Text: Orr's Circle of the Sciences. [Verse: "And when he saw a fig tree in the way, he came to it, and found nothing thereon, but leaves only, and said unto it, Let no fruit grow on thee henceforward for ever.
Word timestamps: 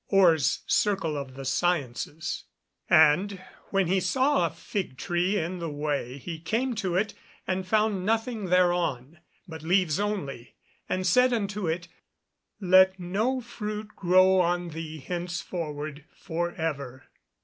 Orr's 0.09 0.63
Circle 0.65 1.15
of 1.15 1.35
the 1.35 1.45
Sciences. 1.45 2.45
[Verse: 2.89 2.97
"And 2.97 3.43
when 3.69 3.85
he 3.85 3.99
saw 3.99 4.47
a 4.47 4.49
fig 4.49 4.97
tree 4.97 5.37
in 5.37 5.59
the 5.59 5.69
way, 5.69 6.17
he 6.17 6.39
came 6.39 6.73
to 6.77 6.95
it, 6.95 7.13
and 7.45 7.67
found 7.67 8.03
nothing 8.03 8.45
thereon, 8.45 9.19
but 9.47 9.61
leaves 9.61 9.99
only, 9.99 10.55
and 10.89 11.05
said 11.05 11.31
unto 11.33 11.67
it, 11.67 11.87
Let 12.59 12.99
no 12.99 13.41
fruit 13.41 13.89
grow 13.95 14.39
on 14.39 14.69
thee 14.69 14.97
henceforward 15.01 16.05
for 16.15 16.51
ever. 16.53 17.03